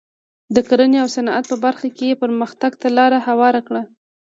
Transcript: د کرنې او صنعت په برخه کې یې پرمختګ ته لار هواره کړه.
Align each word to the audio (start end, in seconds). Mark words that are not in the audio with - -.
د 0.55 0.57
کرنې 0.67 0.97
او 1.03 1.07
صنعت 1.15 1.43
په 1.51 1.57
برخه 1.65 1.87
کې 1.95 2.05
یې 2.09 2.19
پرمختګ 2.23 2.71
ته 2.81 2.87
لار 2.97 3.11
هواره 3.27 3.61
کړه. 3.67 3.81